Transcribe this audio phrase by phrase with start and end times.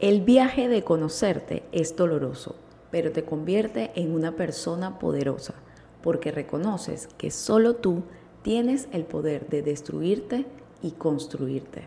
[0.00, 2.56] El viaje de conocerte es doloroso,
[2.90, 5.52] pero te convierte en una persona poderosa,
[6.02, 8.04] porque reconoces que solo tú
[8.40, 10.46] tienes el poder de destruirte
[10.80, 11.86] y construirte.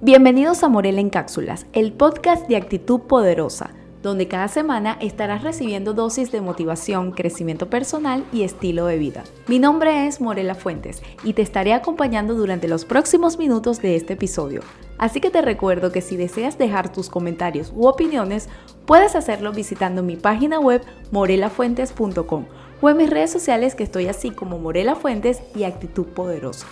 [0.00, 3.70] Bienvenidos a Morel en Cápsulas, el podcast de actitud poderosa
[4.02, 9.24] donde cada semana estarás recibiendo dosis de motivación, crecimiento personal y estilo de vida.
[9.46, 14.14] Mi nombre es Morela Fuentes y te estaré acompañando durante los próximos minutos de este
[14.14, 14.62] episodio.
[14.98, 18.48] Así que te recuerdo que si deseas dejar tus comentarios u opiniones,
[18.86, 22.44] puedes hacerlo visitando mi página web morelafuentes.com
[22.80, 26.66] o en mis redes sociales que estoy así como Morela Fuentes y Actitud Poderosa.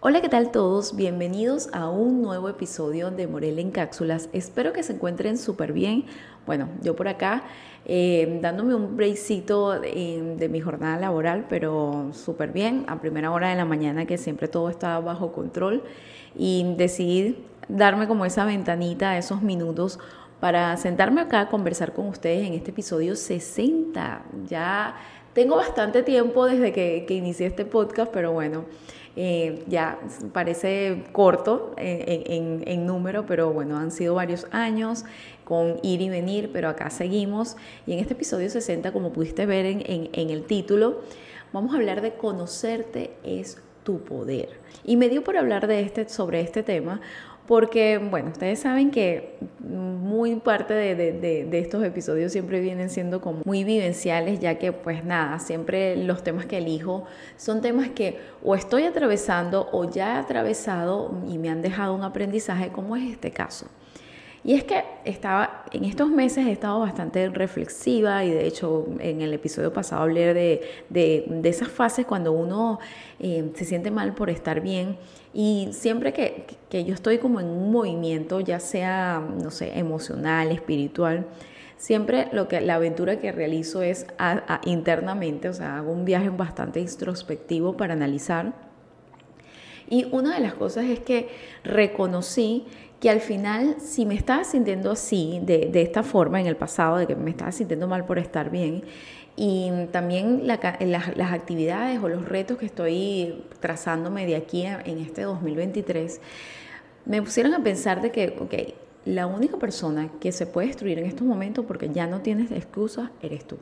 [0.00, 0.94] Hola, ¿qué tal todos?
[0.94, 4.28] Bienvenidos a un nuevo episodio de Morel en Cápsulas.
[4.32, 6.04] Espero que se encuentren súper bien.
[6.46, 7.42] Bueno, yo por acá
[7.84, 13.50] eh, dándome un breakcito de, de, mi jornada laboral, pero súper bien, a primera hora
[13.50, 15.82] de la mañana que siempre todo está bajo control
[16.36, 19.98] y decidí darme como esa ventanita, esos minutos
[20.38, 24.22] para sentarme acá a conversar con ustedes en este episodio 60.
[24.46, 24.94] Ya
[25.32, 28.64] tengo bastante tiempo desde que, que inicié este podcast, pero bueno.
[29.20, 29.98] Eh, ya
[30.32, 35.04] parece corto en, número, pero bueno, han sido varios años
[35.42, 37.56] con ir y venir, pero acá seguimos.
[37.84, 41.00] Y en este episodio 60, como pudiste ver en, el título,
[41.52, 44.50] vamos a hablar de conocerte es tu poder.
[44.84, 47.00] Y me dio por hablar de este, sobre este tema
[47.48, 53.64] porque, bueno, ustedes saben que muy parte de, estos episodios siempre vienen siendo como muy
[53.64, 57.06] vivenciales, ya que, pues nada, siempre los temas que elijo
[57.38, 62.02] son temas que o estoy atravesando o ya he atravesado y me han dejado un
[62.02, 63.66] aprendizaje, como es este caso.
[64.44, 69.22] Y es que estaba, en estos meses he estado bastante reflexiva y de hecho en
[69.22, 72.78] el episodio pasado hablé de, de, esas fases cuando uno
[73.18, 74.98] eh, se siente mal por estar bien
[75.34, 80.50] y siempre que, que, yo estoy como en un movimiento, ya sea, no sé, emocional,
[80.50, 81.26] espiritual,
[81.78, 84.06] siempre lo que, la aventura que realizo es
[84.64, 88.52] internamente, o sea, hago un viaje bastante introspectivo para analizar.
[89.88, 91.28] Y una de las cosas es que
[91.64, 92.66] reconocí
[93.00, 97.06] que al final, si me estaba sintiendo así, de, esta forma en el pasado, de
[97.06, 98.82] que me estaba sintiendo mal por estar bien,
[99.36, 106.20] y también las actividades o los retos que estoy trazándome de aquí en este 2023,
[107.04, 108.54] me pusieron a pensar de que, ok,
[109.04, 113.10] la única persona que se puede destruir en estos momentos porque ya no tienes excusas
[113.22, 113.58] eres tú.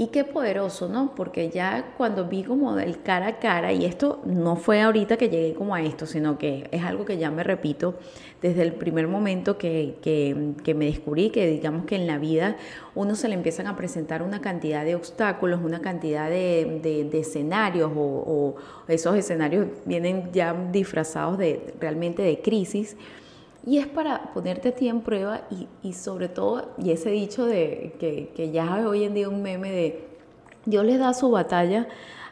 [0.00, 1.14] Y qué poderoso, ¿no?
[1.14, 5.28] Porque ya cuando vi como el cara a cara, y esto no fue ahorita que
[5.28, 7.96] llegué como a esto, sino que es algo que ya me repito
[8.40, 12.56] desde el primer momento que, que, me descubrí, que digamos que en la vida
[12.94, 17.92] uno se le empiezan a presentar una cantidad de obstáculos, una cantidad de, de, escenarios,
[17.94, 18.54] o, o
[18.88, 22.96] esos escenarios vienen ya disfrazados de realmente de crisis.
[23.66, 27.44] Y es para ponerte a ti en prueba y, y sobre todo, y ese dicho
[27.44, 30.08] de que, que ya hoy en día un meme de
[30.64, 31.86] Dios le da su batalla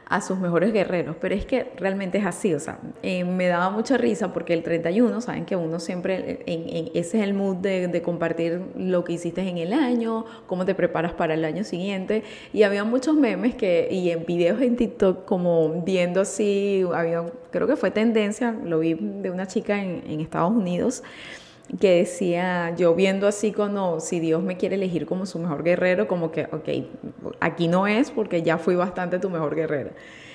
[0.09, 3.69] a sus mejores guerreros, pero es que realmente es así, o sea, eh, me daba
[3.71, 8.63] mucha risa porque el 31, saben que uno siempre, ese es el mood de, compartir
[8.77, 12.85] lo que hiciste en el año, cómo te preparas para el año siguiente, y había
[12.85, 17.91] muchos memes que, y en videos en TikTok como viendo así, había, creo que fue
[17.91, 21.03] tendencia, lo vi de una chica en Estados Unidos,
[21.81, 26.09] que decía, yo viendo así como si Dios me quiere elegir como su mejor guerrero,
[26.09, 29.91] como que, ok, aquí no es porque ya fui bastante tu mejor guerrera.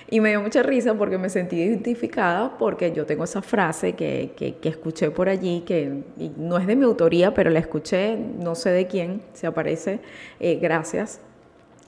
[0.09, 4.33] Y me dio mucha risa porque me sentí identificada porque yo tengo esa frase que,
[4.35, 6.03] que, escuché por allí, que
[6.37, 10.01] no es de mi autoría, pero la escuché, no sé de quién, se aparece,
[10.39, 11.19] eh, gracias.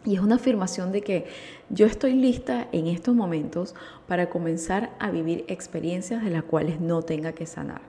[0.06, 1.26] Y es una afirmación de que
[1.70, 3.76] yo estoy lista en estos momentos
[4.08, 7.82] para comenzar a vivir experiencias de las cuales no tenga que sanar.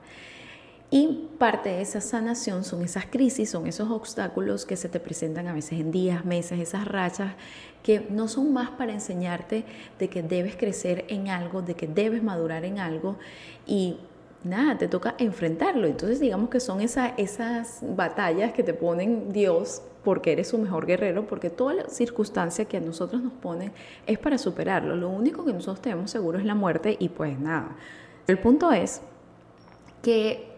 [0.91, 5.49] Y parte de esa sanación son esas crisis, son esos obstáculos que se te presentan
[5.49, 7.35] a veces en días, meses, esas rachas
[7.83, 9.65] que no son más para enseñarte
[9.99, 13.17] de que debes crecer en algo, de que debes madurar en algo
[13.67, 13.99] y
[14.45, 15.87] nada, te toca enfrentarlo.
[15.87, 21.27] Entonces digamos que son esas batallas que te ponen Dios porque eres su mejor guerrero,
[21.27, 23.73] porque toda la circunstancia que a nosotros nos ponen
[24.07, 24.95] es para superarlo.
[24.95, 27.77] Lo único que nosotros tenemos seguro es la muerte y pues nada.
[28.29, 29.01] El punto es
[30.03, 30.56] que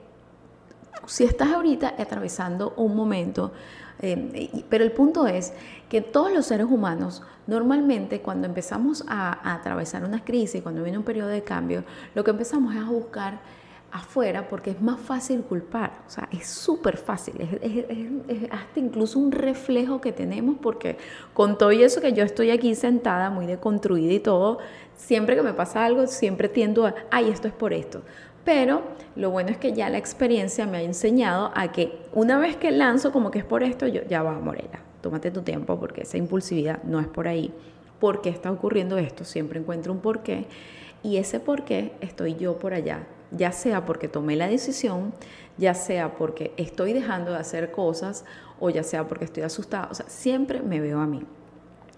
[1.06, 3.52] si estás ahorita atravesando un momento,
[4.00, 5.52] eh, pero el punto es
[5.88, 11.04] que todos los seres humanos, normalmente cuando empezamos a, atravesar una crisis, cuando viene un
[11.04, 11.84] periodo de cambio,
[12.14, 13.40] lo que empezamos es a buscar
[13.90, 19.32] afuera porque es más fácil culpar, o sea, es súper fácil, es, hasta incluso un
[19.32, 20.98] reflejo que tenemos porque
[21.32, 24.58] con todo eso que yo estoy aquí sentada, muy deconstruida y todo,
[24.94, 28.02] siempre que me pasa algo, siempre tiendo a, ay, esto es por esto.
[28.44, 28.82] Pero
[29.16, 32.70] lo bueno es que ya la experiencia me ha enseñado a que una vez que
[32.70, 36.16] lanzo como que es por esto, yo ya va, Morela, tómate tu tiempo porque esa
[36.16, 37.52] impulsividad no es por ahí.
[38.00, 39.24] ¿Por qué está ocurriendo esto?
[39.24, 40.46] Siempre encuentro un porqué.
[41.02, 45.12] Y ese porqué estoy yo por allá, ya sea porque tomé la decisión,
[45.56, 48.24] ya sea porque estoy dejando de hacer cosas
[48.60, 49.88] o ya sea porque estoy asustada.
[49.90, 51.22] O sea, siempre me veo a mí.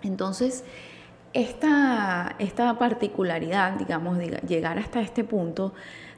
[0.03, 0.65] Entonces,
[1.33, 5.73] esta, esta particularidad, digamos, de llegar hasta este punto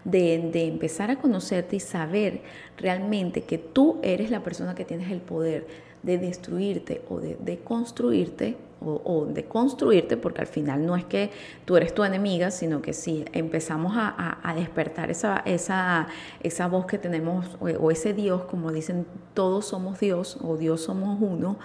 [0.05, 2.43] de, de, empezar a conocerte y saber
[2.77, 5.67] realmente que tú eres la persona que tienes el poder
[6.03, 11.31] de destruirte o de, construirte o, de construirte, porque al final no es que
[11.65, 16.09] tú eres tu enemiga, sino que si empezamos a, despertar esa, esa,
[16.43, 21.19] esa voz que tenemos o ese Dios, como dicen, todos somos Dios o Dios somos
[21.21, 21.59] uno,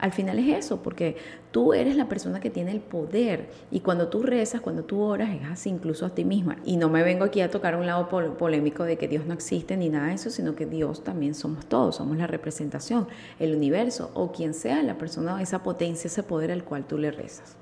[0.00, 1.16] al final es eso, porque
[1.50, 5.30] tú eres la persona que tiene el poder y cuando tú rezas, cuando tú oras,
[5.34, 6.56] es así incluso a ti misma.
[6.64, 9.76] Y no me vengo aquí a tocar un lado polémico de que Dios no existe
[9.76, 13.08] ni nada de eso, sino que Dios también somos todos, somos la representación,
[13.38, 17.10] el universo o quien sea la persona, esa potencia, ese poder al cual tú le
[17.10, 17.56] rezas.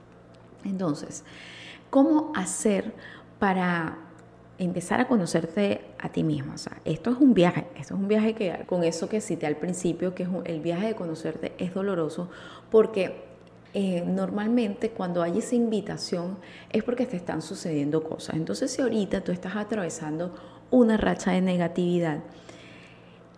[0.64, 1.24] Entonces,
[1.90, 2.94] ¿cómo hacer
[3.40, 3.98] para
[4.58, 6.54] empezar a conocerte a ti mismo.
[6.54, 9.46] O sea, esto es un viaje, esto es un viaje que con eso que cité
[9.46, 12.28] al principio, que es el viaje de conocerte es doloroso
[12.70, 13.28] porque
[13.74, 16.38] eh, normalmente cuando hay esa invitación
[16.70, 18.36] es porque te están sucediendo cosas.
[18.36, 20.34] Entonces si ahorita tú estás atravesando
[20.70, 22.18] una racha de negatividad,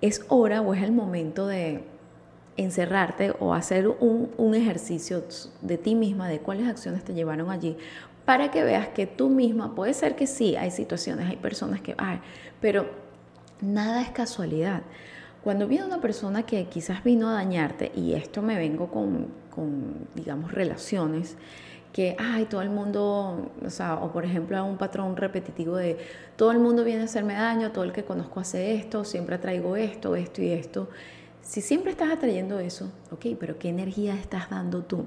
[0.01, 1.85] es hora o es el momento de
[2.57, 5.23] encerrarte o hacer un, un ejercicio
[5.63, 7.77] de ti misma, de cuáles acciones te llevaron allí,
[8.31, 11.97] para que veas que tú misma, puede ser que sí, hay situaciones, hay personas que,
[11.99, 12.21] ay,
[12.61, 12.87] pero
[13.61, 14.83] nada es casualidad.
[15.43, 20.07] Cuando viene una persona que quizás vino a dañarte, y esto me vengo con, con
[20.15, 21.37] digamos, relaciones,
[21.93, 25.99] que, ay, todo el mundo, o sea, o por ejemplo un patrón repetitivo de,
[26.37, 29.75] todo el mundo viene a hacerme daño, todo el que conozco hace esto, siempre traigo
[29.75, 30.89] esto, esto y esto.
[31.43, 35.07] Si siempre estás atrayendo eso, ok, pero ¿qué energía estás dando tú?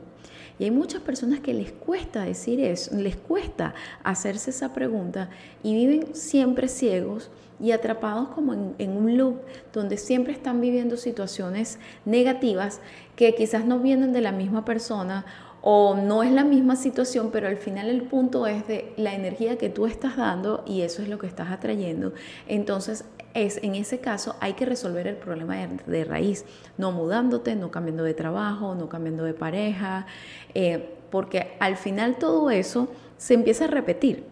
[0.59, 5.29] Y hay muchas personas que les cuesta decir eso, les cuesta hacerse esa pregunta
[5.63, 9.39] y viven siempre ciegos y atrapados como en, un loop
[9.71, 12.81] donde siempre están viviendo situaciones negativas
[13.15, 15.25] que quizás no vienen de la misma persona
[15.61, 19.57] o no es la misma situación, pero al final el punto es de la energía
[19.57, 22.11] que tú estás dando y eso es lo que estás atrayendo.
[22.49, 26.45] Entonces, es en ese caso hay que resolver el problema de, raíz,
[26.77, 30.05] no mudándote, no cambiando de trabajo, no cambiando de pareja,
[30.53, 34.25] eh, porque al final todo eso se empieza a repetir.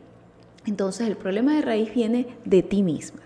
[0.65, 3.21] Entonces el problema de raíz viene de ti misma.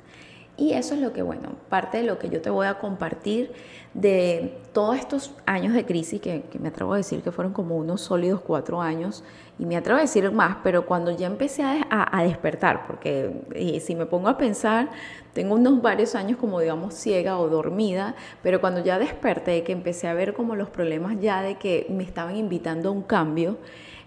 [0.58, 3.52] Y eso es lo que, bueno, parte de lo que yo te voy a compartir
[3.94, 8.02] de todos estos años de crisis, que, me atrevo a decir que fueron como unos
[8.02, 9.24] sólidos cuatro años,
[9.60, 14.06] y me atrevo a decir más, pero cuando ya empecé a, despertar, porque si me
[14.06, 14.90] pongo a pensar,
[15.34, 20.08] tengo unos varios años como digamos ciega o dormida, pero cuando ya desperté, que empecé
[20.08, 23.58] a ver como los problemas ya de que me estaban invitando a un cambio,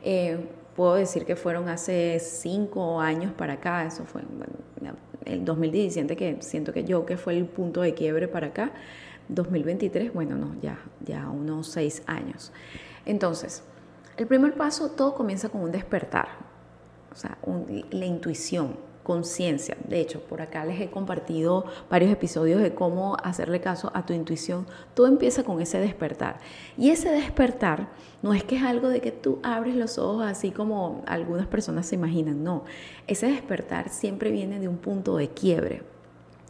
[0.02, 4.22] eh, puedo decir que fueron hace cinco años para acá, eso fue
[5.28, 8.72] el 2017, que siento que yo que fue el punto de quiebre para acá,
[9.28, 12.52] 2023, bueno, no, ya, ya unos seis años.
[13.04, 13.62] Entonces,
[14.16, 16.28] el primer paso, todo comienza con un despertar,
[17.12, 17.38] o sea,
[17.90, 18.76] la intuición
[19.08, 19.74] conciencia.
[19.88, 24.12] De hecho, por acá les he compartido varios episodios de cómo hacerle caso a tu
[24.12, 24.66] intuición.
[24.92, 26.40] Todo empieza con ese despertar.
[26.76, 27.88] Y ese despertar
[28.20, 31.86] no es que es algo de que tú abres los ojos así como algunas personas
[31.86, 32.64] se imaginan, no.
[33.06, 35.84] Ese despertar siempre viene de un punto de quiebre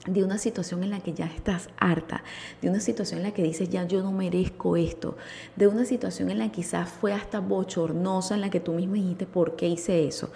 [0.07, 2.23] de una situación en la que ya estás harta,
[2.62, 5.17] de una situación en la que dices, ya yo no merezco esto,
[5.57, 8.95] de una situación en la que quizás fue hasta bochornosa, en la que tú mismo
[8.95, 10.31] dijiste, ¿por qué hice eso?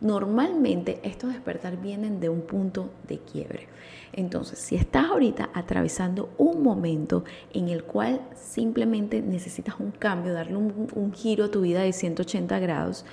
[0.00, 3.68] Normalmente estos despertar vienen de un punto de quiebre.
[4.14, 10.56] Entonces, si estás ahorita atravesando un momento en el cual simplemente necesitas un cambio, darle
[10.56, 13.04] un, giro a tu vida de 180 grados,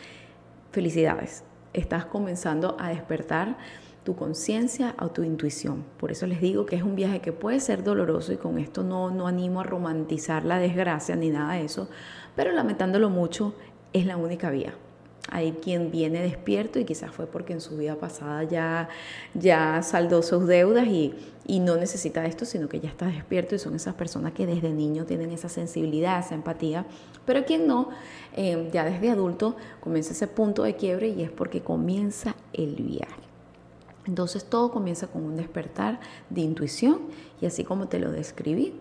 [0.71, 1.43] felicidades.
[1.73, 3.57] Estás comenzando a despertar
[4.05, 5.83] tu conciencia o tu intuición.
[5.99, 8.81] Por eso les digo que es un viaje que puede ser doloroso y con esto
[8.81, 11.89] no, no animo a romantizar la desgracia ni nada de eso,
[12.33, 13.53] pero lamentándolo mucho
[13.91, 14.73] es la única vía.
[15.29, 18.89] Hay quien viene despierto y quizás fue porque en su vida pasada ya,
[19.33, 21.13] ya saldó sus deudas y,
[21.59, 25.05] no necesita esto, sino que ya está despierto y son esas personas que desde niño
[25.05, 26.85] tienen esa sensibilidad, esa empatía,
[27.25, 27.89] pero quien no,
[28.35, 33.21] eh, ya desde adulto comienza ese punto de quiebre y es porque comienza el viaje.
[34.07, 36.99] Entonces todo comienza con un despertar de intuición
[37.41, 38.73] y así como te lo describí,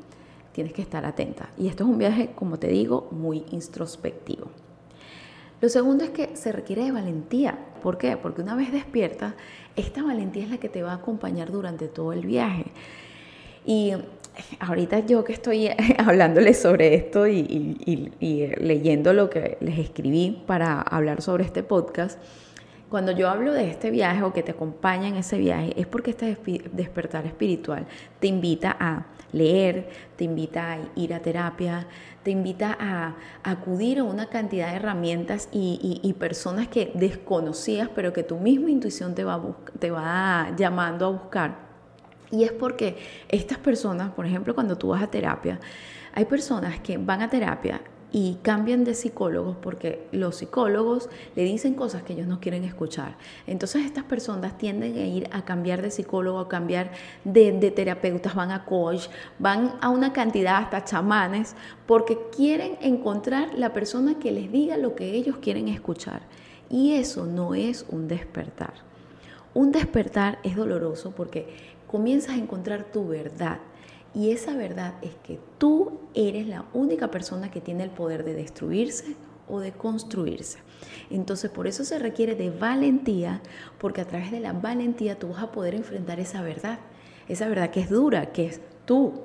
[0.52, 1.50] tienes que estar atenta.
[1.58, 4.48] Y esto es un viaje, como te digo, muy introspectivo.
[5.60, 7.58] Lo segundo es que se requiere de valentía.
[7.82, 8.16] ¿Por qué?
[8.16, 9.34] Porque una vez despierta,
[9.74, 12.66] esta valentía es la que te va a acompañar durante todo el viaje.
[13.64, 13.92] Y
[14.60, 17.76] ahorita yo que estoy hablándoles sobre esto y,
[18.20, 22.20] y, leyendo lo que les escribí para hablar sobre este podcast,
[22.88, 26.10] cuando yo hablo de este viaje o que te acompaña en ese viaje, es porque
[26.10, 26.38] este
[26.72, 27.86] despertar espiritual
[28.20, 31.86] te invita a leer, te invita a ir a terapia,
[32.22, 38.22] te invita a, acudir a una cantidad de herramientas y, personas que desconocías, pero que
[38.22, 39.42] tu misma intuición te va,
[39.78, 41.66] te va llamando a buscar.
[42.30, 42.96] Y es porque
[43.28, 45.60] estas personas, por ejemplo, cuando tú vas a terapia,
[46.12, 47.80] hay personas que van a terapia
[48.12, 53.16] y cambian de psicólogos porque los psicólogos le dicen cosas que ellos no quieren escuchar.
[53.46, 56.92] Entonces estas personas tienden a ir a cambiar de psicólogo, a cambiar
[57.24, 59.08] de, terapeutas, van a coach,
[59.38, 64.94] van a una cantidad hasta chamanes porque quieren encontrar la persona que les diga lo
[64.94, 66.22] que ellos quieren escuchar.
[66.70, 68.74] Y eso no es un despertar.
[69.52, 71.48] Un despertar es doloroso porque
[71.86, 73.58] comienzas a encontrar tu verdad
[74.16, 78.32] y esa verdad es que tú eres la única persona que tiene el poder de
[78.32, 79.14] destruirse
[79.46, 80.58] o de construirse.
[81.10, 83.42] Entonces por eso se requiere de valentía,
[83.76, 86.78] porque a través de la valentía tú vas a poder enfrentar esa verdad,
[87.28, 89.20] esa verdad que es dura, que es tú,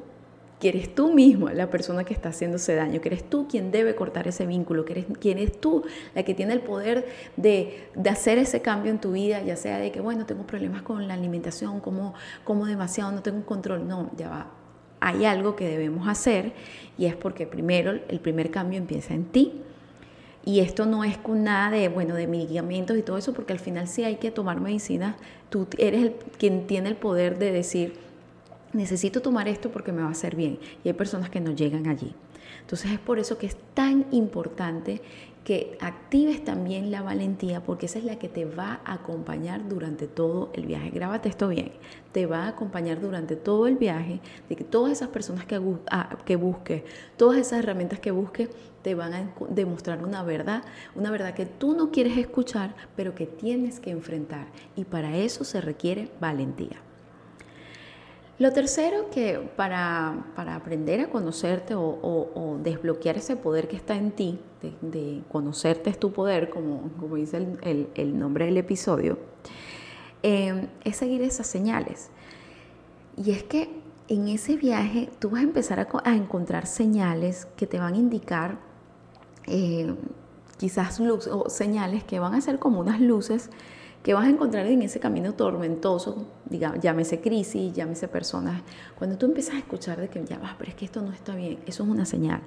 [0.60, 3.96] que eres tú mismo la persona que está haciéndose daño, que eres tú quien debe
[3.96, 7.08] cortar ese vínculo, que eres, quien eres tú la que tiene el poder
[7.38, 10.82] de, de, hacer ese cambio en tu vida, ya sea de que, bueno, tengo problemas
[10.82, 14.61] con la alimentación, como, como demasiado, no tengo un control, no, ya va,
[15.02, 16.54] hay algo que debemos hacer
[16.98, 19.62] y es porque primero el primer cambio empieza en ti.
[20.44, 23.60] Y esto no es con nada de, bueno, de medicamentos y todo eso, porque al
[23.60, 25.18] final sí hay que tomar medicina.
[25.50, 27.94] Tú eres el, quien tiene el poder de decir,
[28.74, 30.58] necesito tomar esto porque me va a hacer bien.
[30.84, 32.14] Y hay personas que no llegan allí.
[32.62, 35.02] Entonces es por eso que es tan importante
[35.44, 40.08] que actives también la valentía porque esa es la que te va a acompañar durante
[40.08, 40.92] todo el viaje.
[40.92, 41.72] Grábate esto bien,
[42.12, 44.20] te va a acompañar durante todo el viaje,
[44.50, 46.84] de que todas esas personas que, ah, que busques,
[47.18, 48.50] todas esas herramientas que busques,
[48.84, 50.64] te van a demostrar una verdad,
[50.96, 54.48] una verdad que tú no quieres escuchar, pero que tienes que enfrentar.
[54.76, 56.91] Y para eso se requiere valentía.
[58.42, 64.40] Lo tercero que para, aprender a conocerte o, desbloquear ese poder que está en ti,
[64.82, 69.20] de, conocerte es tu poder, como, como dice el, nombre del episodio,
[70.24, 72.10] em, es seguir esas señales.
[73.16, 73.70] Y es que
[74.08, 78.58] en ese viaje tú vas a empezar a, encontrar señales que te van a indicar
[79.46, 79.94] eh,
[80.58, 83.52] quizás o señales que van a ser como unas luces
[84.04, 88.62] que vas a encontrar en ese camino tormentoso, digamos, llámese crisis, llámese personas,
[88.98, 91.36] cuando tú empiezas a escuchar de que ya vas, pero es que esto no está
[91.36, 92.42] bien, eso es una señal.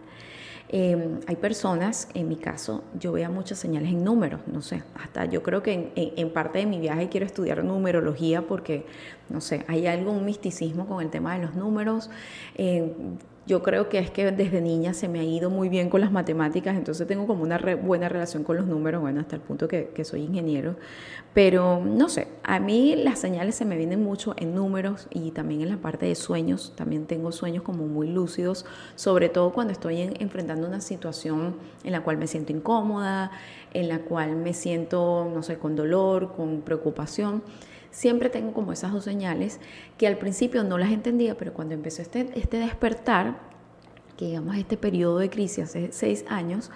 [0.68, 5.26] Em, hay personas, en mi caso, yo veo muchas señales en números, no sé, hasta
[5.26, 8.86] yo creo que en, parte de mi viaje quiero estudiar numerología porque,
[9.28, 12.10] no sé, hay algo, un misticismo con el tema de los números.
[12.56, 12.90] Em,
[13.46, 16.10] yo creo que es que desde niña se me ha ido muy bien con las
[16.10, 19.90] matemáticas, entonces tengo como una buena relación con los números, bueno, hasta el punto que,
[19.94, 20.76] que, soy ingeniero.
[21.34, 25.60] Pero no sé, a mí las señales se me vienen mucho en números y también
[25.60, 26.72] en la parte de sueños.
[26.74, 32.02] También tengo sueños como muy lúcidos, sobre todo cuando estoy enfrentando una situación en la
[32.02, 33.30] cual me siento incómoda,
[33.74, 37.42] en la cual me siento, no sé, con dolor, con preocupación
[37.94, 39.60] siempre tengo como esas dos señales
[39.96, 43.38] que al principio no las entendía, pero cuando empezó este, este despertar,
[44.18, 46.70] que digamos este periodo de crisis hace seis años,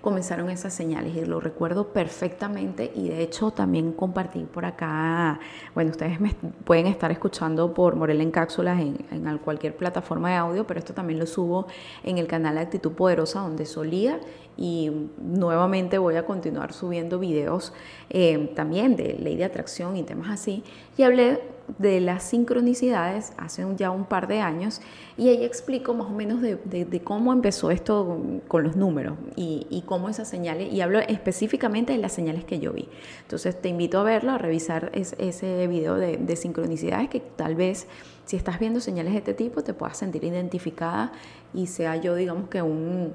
[0.00, 5.38] comenzaron esas señales y lo recuerdo perfectamente y de hecho también compartí por acá,
[5.74, 6.18] bueno, ustedes
[6.64, 10.92] pueden estar escuchando por Morel en Cápsulas en, en cualquier plataforma de audio, pero esto
[10.92, 11.68] también lo subo
[12.02, 14.18] en el canal Actitud Poderosa donde solía
[14.56, 17.72] y nuevamente voy a continuar subiendo videos
[18.10, 20.62] eh, también de ley de atracción y temas así.
[20.96, 21.40] Y hablé
[21.78, 24.80] de las sincronicidades hace ya un par de años
[25.16, 30.08] y ahí explico más o menos de, cómo empezó esto con los números y, cómo
[30.08, 32.88] esas señales, y hablo específicamente de las señales que yo vi.
[33.22, 37.86] Entonces te invito a verlo, a revisar ese video de, de sincronicidades que tal vez
[38.24, 41.12] si estás viendo señales de este tipo te puedas sentir identificada
[41.54, 43.12] y sea yo digamos que un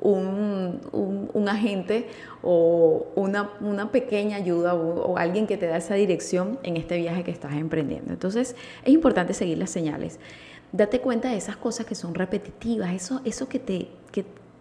[0.00, 2.08] un, agente
[2.42, 7.30] o una, pequeña ayuda o, alguien que te da esa dirección en este viaje que
[7.30, 8.12] estás emprendiendo.
[8.12, 10.18] Entonces es importante seguir las señales.
[10.72, 13.88] Date cuenta de esas cosas que son repetitivas, eso, eso que, te,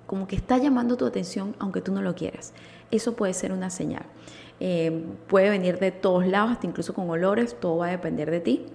[0.08, 2.54] como que está llamando tu atención aunque tú no lo quieras.
[2.92, 4.06] Eso puede ser una señal.
[4.60, 8.40] Eh, puede venir de todos lados, hasta incluso con olores, todo va a depender de
[8.40, 8.66] ti.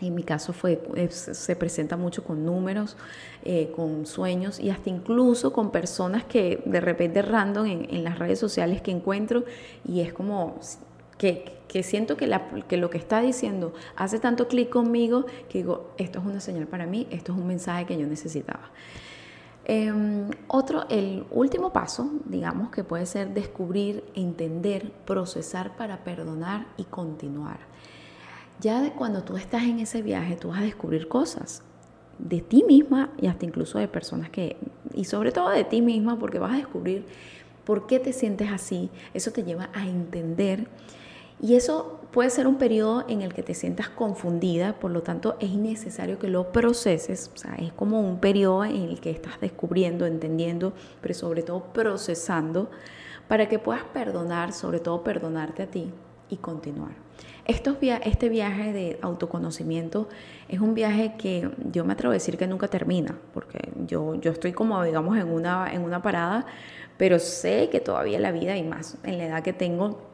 [0.00, 2.96] En mi caso fue, se presenta mucho con números,
[3.44, 8.38] eh, con sueños y hasta incluso con personas que de repente random en, las redes
[8.38, 9.44] sociales que encuentro
[9.84, 10.58] y es como
[11.18, 15.58] que, que siento que, la, que, lo que está diciendo hace tanto clic conmigo que
[15.58, 18.70] digo, esto es una señal para mí, esto es un mensaje que yo necesitaba.
[19.70, 26.84] Em, otro, el último paso, digamos, que puede ser descubrir, entender, procesar para perdonar y
[26.84, 27.58] continuar.
[28.60, 31.62] Ya de cuando tú estás en ese viaje, tú vas a descubrir cosas
[32.18, 34.56] de ti misma y hasta incluso de personas que,
[34.94, 37.04] y sobre todo de ti misma, porque vas a descubrir
[37.64, 38.90] por qué te sientes así.
[39.14, 40.66] Eso te lleva a entender
[41.40, 45.36] y eso puede ser un periodo en el que te sientas confundida, por lo tanto
[45.38, 49.40] es necesario que lo proceses, o sea, es como un periodo en el que estás
[49.40, 52.70] descubriendo, entendiendo, pero sobre todo procesando
[53.28, 55.92] para que puedas perdonar, sobre todo perdonarte a ti
[56.28, 57.07] y continuar.
[57.48, 60.08] Este viaje de autoconocimiento
[60.48, 64.32] es un viaje que yo me atrevo a decir que nunca termina, porque yo, yo
[64.32, 66.44] estoy como, digamos, en una, en una parada,
[66.98, 70.08] pero sé que todavía la vida y más en la edad que tengo,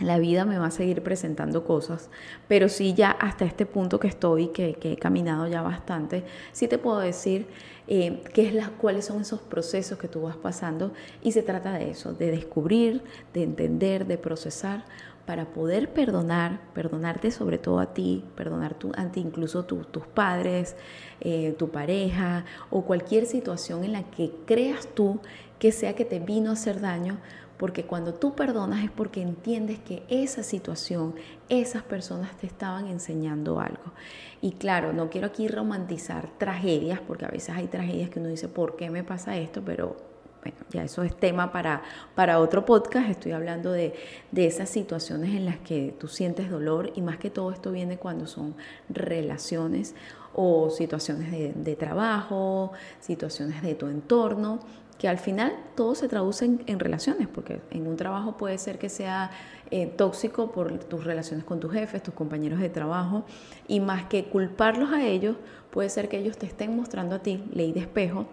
[0.00, 2.10] la vida me va a seguir presentando cosas,
[2.48, 6.78] pero sí ya hasta este punto que estoy, que, he caminado ya bastante, sí te
[6.78, 7.46] puedo decir
[7.86, 11.90] eh, qué es cuáles son esos procesos que tú vas pasando y se trata de
[11.90, 13.02] eso, de descubrir,
[13.34, 14.84] de entender, de procesar
[15.26, 20.76] para poder perdonar, perdonarte sobre todo a ti, perdonar tu, ante incluso tus padres,
[21.20, 25.20] eh, tu pareja o cualquier situación en la que creas tú
[25.58, 27.18] que sea que te vino a hacer daño,
[27.56, 31.14] porque cuando tú perdonas es porque entiendes que esa situación,
[31.48, 33.92] esas personas te estaban enseñando algo.
[34.40, 38.48] Y claro, no quiero aquí romantizar tragedias, porque a veces hay tragedias que uno dice,
[38.48, 39.62] ¿por qué me pasa esto?
[39.64, 40.11] Pero
[40.42, 41.82] bueno, ya eso es tema para,
[42.14, 43.08] para otro podcast.
[43.08, 43.94] Estoy hablando de,
[44.30, 47.96] de, esas situaciones en las que tú sientes dolor y más que todo esto viene
[47.96, 48.54] cuando son
[48.88, 49.94] relaciones
[50.34, 54.60] o situaciones de, de trabajo, situaciones de tu entorno
[55.02, 58.88] que al final todo se traduce en, relaciones, porque en un trabajo puede ser que
[58.88, 59.32] sea
[59.72, 63.24] eh, tóxico por tus relaciones con tus jefes, tus compañeros de trabajo,
[63.66, 65.36] y más que culparlos a ellos,
[65.72, 68.26] puede ser que ellos te estén mostrando a ti, ley de espejo,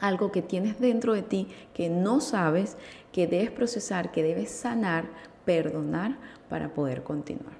[0.00, 2.76] algo que tienes dentro de ti que no sabes,
[3.12, 5.04] que debes procesar, que debes sanar,
[5.44, 6.16] perdonar
[6.48, 7.54] para poder continuar.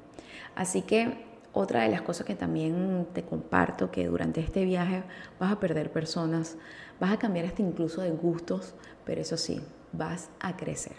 [0.55, 5.03] Así que otra de las cosas que también te comparto, que durante este viaje
[5.39, 6.57] vas a perder personas,
[7.01, 8.75] Vas a cambiar hasta incluso de gustos,
[9.07, 10.93] pero eso sí, vas a crecer.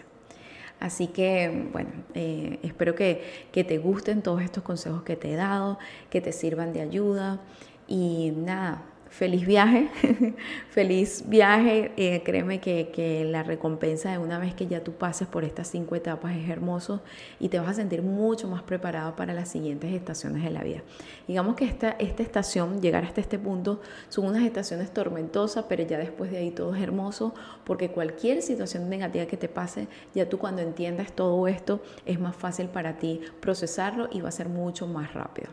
[0.80, 5.36] Así que, bueno, eh, espero que, que te gusten todos estos consejos que te he
[5.36, 5.78] dado,
[6.10, 7.40] que te sirvan de ayuda.
[7.86, 9.88] Y nada, feliz viaje,
[10.70, 11.92] feliz viaje.
[11.96, 15.68] Eh, créeme que, que, la recompensa de una vez que ya tú pases por estas
[15.68, 17.02] cinco etapas es hermoso
[17.38, 20.82] y te vas a sentir mucho más preparado para las siguientes estaciones de la vida.
[21.28, 25.98] Digamos que esta, esta estación, llegar hasta este punto, son unas estaciones tormentosas, pero ya
[25.98, 30.38] después de ahí todo es hermoso porque cualquier situación negativa que te pase, ya tú
[30.38, 34.86] cuando entiendas todo esto, es más fácil para ti procesarlo y va a ser mucho
[34.86, 35.50] más rápido.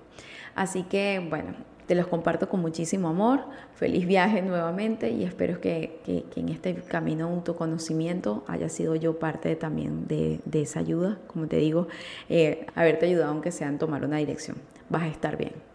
[0.56, 1.56] Así que, bueno,
[1.90, 3.46] te los comparto con muchísimo amor.
[3.74, 6.00] Feliz viaje nuevamente y espero que,
[6.36, 11.58] en este camino de autoconocimiento haya sido yo parte también de, esa ayuda, como te
[11.58, 11.88] digo,
[12.30, 14.58] eh, haberte ayudado aunque sea en tomar una dirección.
[14.88, 15.69] Vas a estar bien.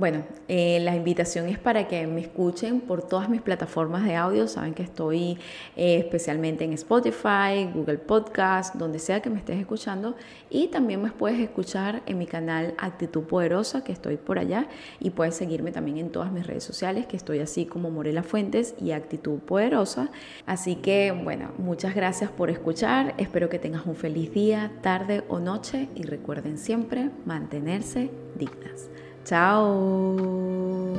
[0.00, 4.48] Bueno, eh, la invitación es para que me escuchen por todas mis plataformas de audio.
[4.48, 5.36] Saben que estoy
[5.76, 10.16] eh, especialmente en Spotify, Google Podcast, donde sea que me estés escuchando.
[10.48, 14.68] Y también me puedes escuchar en mi canal Actitud Poderosa, que estoy por allá.
[15.00, 18.74] Y puedes seguirme también en todas mis redes sociales, que estoy así como Morela Fuentes
[18.80, 20.10] y Actitud Poderosa.
[20.46, 23.12] Así que, bueno, muchas gracias por escuchar.
[23.18, 25.90] Espero que tengas un feliz día, tarde o noche.
[25.94, 28.88] Y recuerden siempre mantenerse dignas.
[29.30, 30.90] Ciao.